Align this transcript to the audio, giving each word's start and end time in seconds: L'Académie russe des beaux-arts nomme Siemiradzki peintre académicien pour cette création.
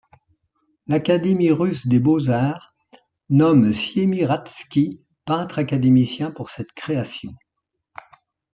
L'Académie 0.87 1.51
russe 1.51 1.85
des 1.85 1.99
beaux-arts 1.99 2.73
nomme 3.29 3.71
Siemiradzki 3.71 4.99
peintre 5.25 5.59
académicien 5.59 6.31
pour 6.31 6.49
cette 6.49 6.71
création. 6.71 7.29